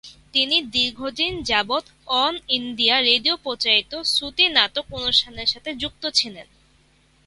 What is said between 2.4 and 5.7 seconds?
India Radio প্রচারিত "শ্রুতি নাটক" অনুষ্ঠানের